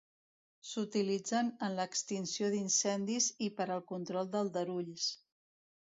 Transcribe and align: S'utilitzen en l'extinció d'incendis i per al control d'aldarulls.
S'utilitzen 0.67 1.51
en 1.67 1.75
l'extinció 1.81 2.49
d'incendis 2.55 3.27
i 3.49 3.53
per 3.61 3.69
al 3.77 3.87
control 3.93 4.33
d'aldarulls. 4.37 5.07